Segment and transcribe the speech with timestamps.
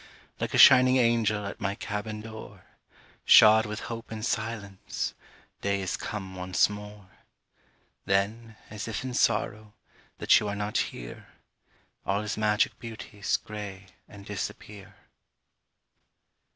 [0.39, 2.63] Like a shining angel At my cabin door,
[3.23, 5.13] Shod with hope and silence,
[5.61, 7.07] Day is come once more.
[8.05, 9.75] Then, as if in sorrow
[10.17, 11.27] That you are not here,
[12.03, 14.95] All his magic beauties Gray and disappear.